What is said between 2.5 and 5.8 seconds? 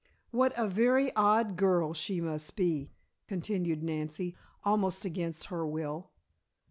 be," continued Nancy, almost against her